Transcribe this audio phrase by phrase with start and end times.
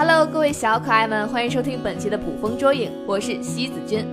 [0.00, 4.06] Hello，各位小可爱们，欢迎收听本期的捕风捉影，我是西子君。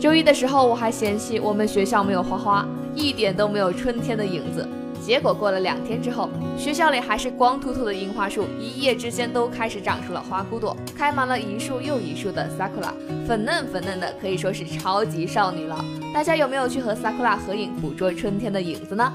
[0.00, 2.64] 周一的时候，我还嫌弃我们学校没有花花，
[2.94, 4.64] 一点都没有春天的影子。
[5.04, 12.92] 结果过了两天之后，学校里还是光秃秃的樱花树，一夜之间都开始长出了花骨朵，开满了一树又一树的 sakura，
[13.26, 15.84] 粉嫩粉嫩的，可以说是超级少女了。
[16.14, 19.12] 大家有没有去和 sakura 合影，捕捉春天的影子呢？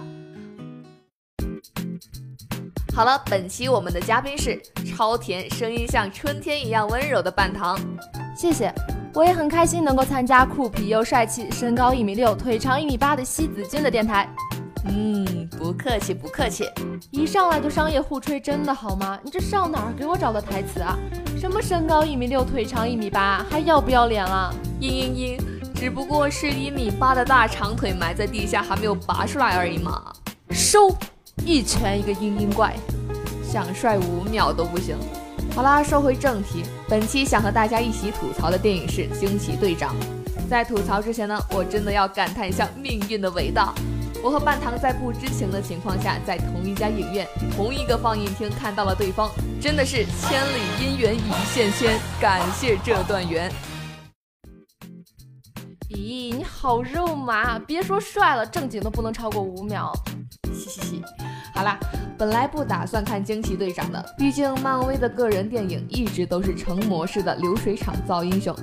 [2.97, 7.79] 好了，本期我们的嘉宾是超甜，声音像春天一样温柔的半糖。
[8.35, 8.73] 谢谢，
[9.13, 14.27] 我也很开心能够参加酷皮又帅气、身高一米六、腿长一米八的西子君的电台。
[14.85, 16.67] 嗯，不客气，不客气。
[17.11, 19.19] 一上来就商业互吹，真的好吗？
[19.21, 20.97] 你这上哪儿给我找的台词啊？
[21.39, 24.51] 什么身高一米六，腿长一米八，还要不要脸了？
[24.81, 25.39] 嘤嘤嘤，
[25.75, 30.01] 只不过是一米八的大长腿埋在地下，还没有拔出来而已嘛。
[30.49, 30.89] 收，
[31.45, 32.75] 一拳一个嘤嘤怪，
[33.43, 34.97] 想帅五秒都不行。
[35.55, 39.95] 好啦，说回正题，本期想和大家一起吐槽的电影是《惊奇队长》。
[40.49, 43.73] 在吐槽之前呢，我真的要感叹一下命运的伟大。
[44.23, 49.29] 我和半糖在不知情的情况下，在同一家影院、同一个放映厅看到了对方，
[49.61, 53.51] 真的是千里姻缘一线牵，感谢这段缘。
[55.89, 59.93] 咦，你好肉麻，别说帅了，正经都不能超过五秒。
[60.57, 61.01] 嘻嘻嘻，
[61.53, 61.77] 好啦，
[62.17, 68.55] 本来不打算看惊奇队长的，毕竟漫威的个人电影一直都是成模式的流水厂造英雄。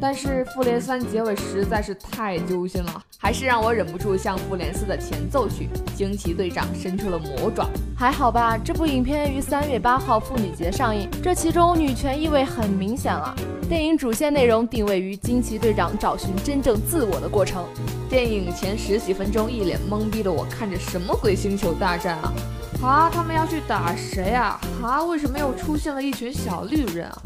[0.00, 7.68] 但是复联三结尾实在是太揪心了，还是让我忍不住向复联四的前奏曲《惊奇队长》伸出了魔爪。
[7.96, 13.34] 还好吧，这部影片于三月八号妇女节上映，这其中女权意味很明显了。
[13.68, 17.64] 电影主线内容定位于惊奇队长找寻真正自我的过程。
[18.08, 22.32] 电影前十几分钟，一脸懵逼的我看着什么鬼星球大战啊？
[22.80, 24.60] 啊，他们要去打谁啊？
[24.82, 27.18] 啊，为什么又出现了一群小绿人啊？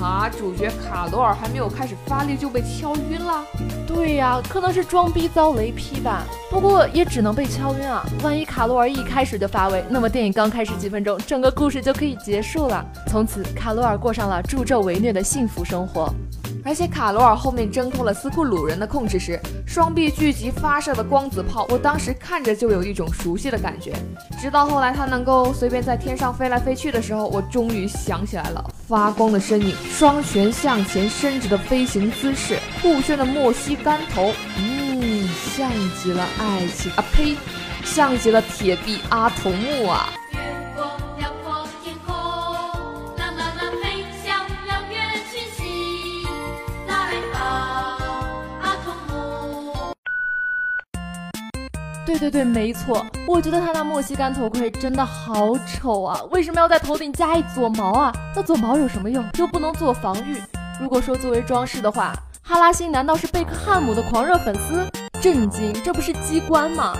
[0.00, 3.44] 啊，主角卡罗尔还没有开始发力就被敲晕了。
[3.88, 6.22] 对呀，可能是装逼遭雷劈吧。
[6.48, 8.06] 不过也只能被敲晕啊。
[8.22, 12.84] 万一卡罗尔一开始就发威，那么电影刚开始几分钟，整个故事就可以结束了。
[13.08, 16.08] 从此，卡罗尔过上了助纣为虐的幸福生活。
[16.62, 23.94] 而且卡罗尔后面挣脱了斯库鲁人的控制时，双臂聚集发射的光子炮，我当时看着就有一种熟悉的感觉。
[24.38, 28.62] 直到后来他它能够随便在天上飞来飞去的时候，我终于想起来了。
[28.86, 35.70] 发光的身影，双拳向前伸直的飞行姿势，酷炫的莫西干头，嗯，像
[36.02, 37.34] 极了爱情啊呸，
[37.82, 40.10] 像极了铁臂阿童木啊。
[52.06, 56.20] 对对对，没错，我觉得他那莫西干头盔真的好丑啊！
[56.30, 58.12] 为什么要在头顶加一撮毛啊？
[58.34, 59.24] 那撮毛有什么用？
[59.38, 60.42] 又不能做防御。
[60.80, 62.12] 如果说作为装饰的话，
[62.42, 64.84] 哈拉星难道是贝克汉姆的狂热粉丝？
[65.20, 66.96] 震惊，这不是机关吗？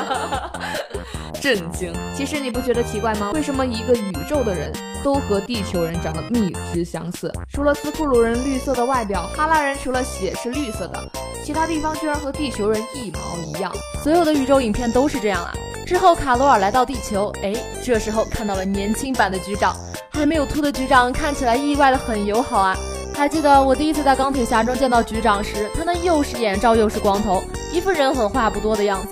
[1.40, 1.92] 震惊！
[2.14, 3.30] 其实你不觉得奇怪吗？
[3.32, 4.70] 为什么一个宇宙的人
[5.02, 7.32] 都和地球人长得密之相似？
[7.52, 11.00] 除了斯库鲁人绿色的外表，哈拉人除了血是绿色的。
[11.44, 13.72] 其他地方居然和地球人一毛一样，
[14.04, 15.52] 所有的宇宙影片都是这样啊。
[15.86, 17.52] 之后卡罗尔来到地球，哎，
[17.82, 19.74] 这时候看到了年轻版的局长，
[20.10, 22.76] 还没有秃的局长看起来意外的很友好啊。
[23.14, 29.08] 还记得我第一次在钢铁侠中见到局长时，他那又是眼罩又是光头，一副人狠话不多的样子，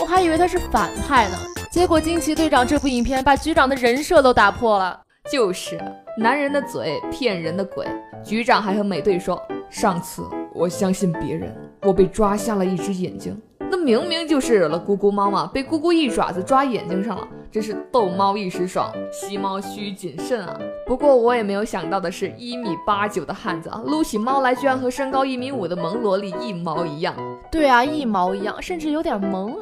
[0.00, 1.36] 我还以为他是反派呢。
[1.70, 4.98] 结果惊奇队长这部影片把局长的人设都打破了，
[5.30, 5.78] 就是
[6.18, 7.86] 男人的嘴骗人的鬼。
[8.24, 9.40] 局长还和美队说，
[9.70, 10.22] 上次。
[10.54, 20.60] 我相信别人，我被抓瞎了一只眼睛，那明明就是惹了咕咕猫嘛，被咕咕一爪子抓眼睛上了，真是逗猫一时爽，吸猫需谨慎啊。
[20.86, 27.14] 不过我也没有想到的是，一米八九的汉子啊，撸起猫来居然和身高一米五的萌萝莉一毛一样。
[27.50, 29.56] 对啊，一毛一样，甚至有点萌。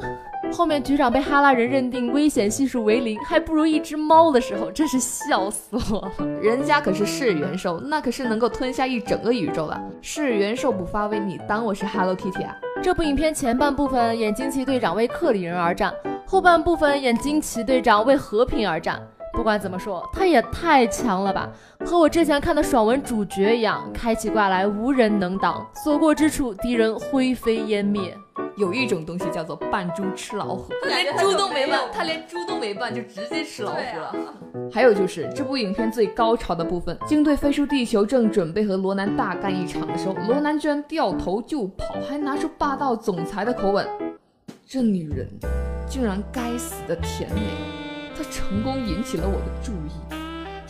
[0.51, 6.11] 后面局长被哈拉人认定危险系数为零，还不如一只猫的时候，真是笑死我了。
[6.41, 9.81] 人家可是噬元兽，那可是能够吞下一整个宇宙的。
[10.01, 12.55] 噬元兽不发威，你当我是 Hello Kitty 啊？
[12.83, 15.93] 这部影片前半部分演惊奇队长为克里人而战，
[16.25, 19.01] 后半部分演惊奇队长为和平而战。
[19.33, 21.49] 不管怎么说，他也太强了吧！
[21.85, 28.13] 和我之前看的爽文主角一样，开起挂来无人能挡，所过之处敌人灰飞烟灭。
[28.55, 34.15] 有一种东西叫做扮猪吃老虎，他连猪都没扮，他连猪都没扮就直接吃老虎了。
[34.71, 43.87] 还有就是这部影片最高潮的部分，鲸队飞出地球，正准备和罗南大干一场的时候，罗南居然掉头就跑，还拿出霸道总裁的口吻。
[44.65, 45.27] 这女人
[45.87, 47.41] 竟然该死的甜美，
[48.17, 50.20] 她成功引起了我的注意。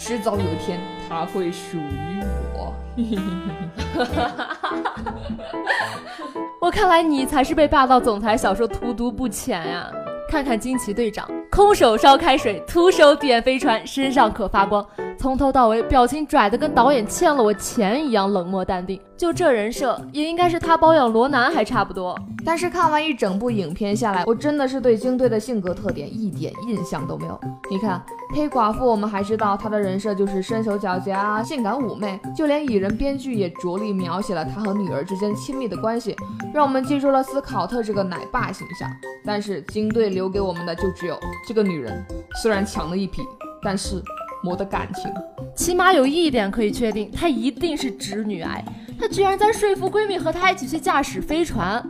[0.04, 2.20] 迟早有一天他会属于
[2.56, 2.74] 我。
[6.60, 9.92] 我看来你才是被霸道总裁小说荼毒不浅呀！
[10.28, 14.84] 看看惊奇队长，空手烧开水，徒手点飞船，身上可发光。
[15.22, 19.00] 从头到尾，表情拽得跟导演欠了我钱一样冷漠淡定。
[19.16, 22.18] 就这人设，也应该是他包养罗南还差不多。
[22.44, 27.40] 但是看完一整部影片下来，我真的是对京队的性格特点一点印象都没有。
[27.70, 28.02] 你看，
[28.34, 32.20] 黑寡妇，我们还知道她的人设就是身手矫捷啊，性感妩媚。
[32.36, 36.16] 就连蚁人编剧也着力描写了她和女儿之间亲密的关系，
[36.52, 38.90] 让我们记住了斯考特这个奶爸形象。
[39.24, 41.16] 但是京队留给我们的就只有
[41.48, 42.04] 这个女人，
[42.42, 43.22] 虽然强了一匹，
[43.62, 44.02] 但是。
[44.44, 45.12] 没得感情，
[45.56, 48.64] 起码有一点可以确定，她一定是直女癌。
[49.00, 51.84] 她居然在说服闺蜜和她一起去驾驶飞船，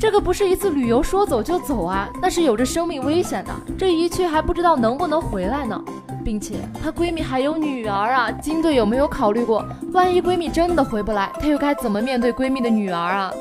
[0.00, 3.50] 这个不是一次旅游说走就走啊，那是有着生命危险的。
[3.76, 5.80] 这一去还不知道能不能回来呢，
[6.24, 8.30] 并且她闺蜜还有女儿啊。
[8.30, 13.32] 金队有没有考虑过，万一闺蜜真的回不来，她又该怎么面对闺蜜的女儿啊？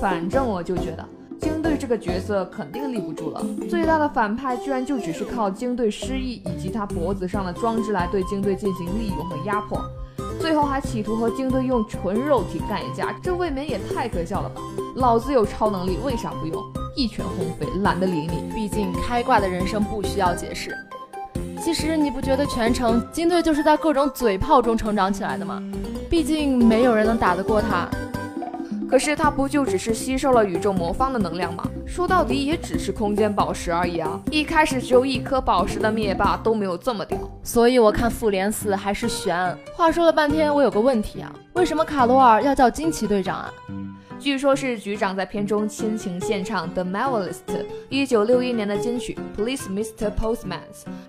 [0.00, 1.08] 反正我就觉得。
[1.92, 9.78] 这个角色肯定立不住了，最大的反派居然就只是靠京队失忆以及他脖子上的装置来对京队进行利用和压迫，
[10.40, 14.62] 最后还企图和京队用纯肉体干一架，这未免也太可笑了吧！
[14.96, 16.62] 老子有超能力，为啥不用？
[16.96, 18.50] 一拳轰飞，懒得理你。
[18.54, 20.74] 毕竟开挂的人生不需要解释。
[21.62, 25.62] 其实你不觉得全程京队就是在各种嘴炮中成长起来的吗？
[26.08, 27.86] 毕竟没有人能打得过他。
[28.88, 31.66] 可是他不就只是吸收了宇宙魔方的能量吗？
[31.92, 34.18] 说到底也只是空间宝石而已啊！
[34.30, 39.54] 一开始只有一颗宝石的灭霸都没有这么屌，所以我看复联四还是悬。
[39.74, 43.52] 话说了半天，我有个问题啊，为什么卡罗尔要叫惊奇队长啊？
[44.18, 47.36] 据说是局长在片中亲情献唱《The Marvelous》
[47.90, 50.10] 一九六一年的金曲《Please Mr.
[50.10, 50.60] Postman》。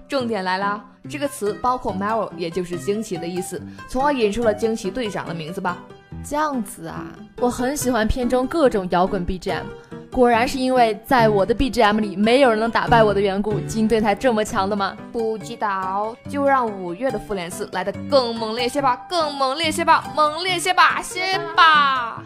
[0.10, 5.78] 重点来啦，这个词包括 Marvel，也就是惊奇的意思，从而引出了惊奇队长的名字吧。
[6.26, 7.06] 这样子啊，
[7.40, 9.64] 我很喜欢片中各种摇滚 BGM，
[10.14, 14.96] 果然是因为在我的 BGM 里没有人能打败我的缘故，金队才这么强的吗？
[15.12, 22.22] 不知道，就让五月的复联四来的更猛烈些吧，更猛烈些吧，猛烈些吧，先吧！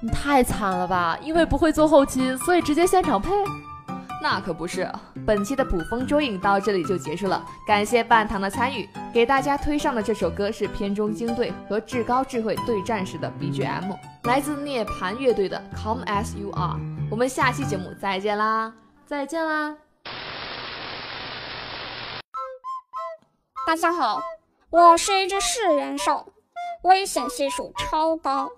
[0.00, 3.30] 你太惨了吧，因为不会做后期，所以直接现场配。
[4.22, 4.90] 那可不是，
[5.26, 13.94] 本期的捕风捉影到这里就结束了，感谢半糖的参与，给大家推上的这首歌是片中精队和至高智慧对战时的 BGM，
[14.24, 16.78] 来自涅槃乐队的 Come as You Are，
[17.10, 18.72] 我们下期节目再见啦，
[19.04, 19.76] 再见啦！
[23.66, 24.20] 大家好，
[24.70, 26.24] 我是一只噬元兽，
[26.82, 28.48] 危险系数超高，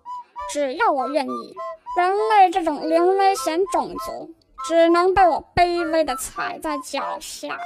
[0.52, 1.54] 只要我愿意，
[1.96, 4.30] 人类这种零危险种族。
[4.68, 7.58] 只能被我卑微的踩在脚下。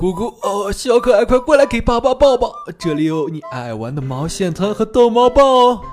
[0.00, 5.84] 姑姑，哦，小可爱，快过来给爸爸抱抱，这里有你爱玩的毛线团和逗猫棒哦。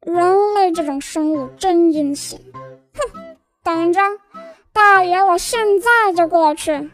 [0.00, 2.60] 人类这种生物真阴险，哼！
[3.68, 4.00] 等着，
[4.72, 6.90] 大爷，我现在就过去。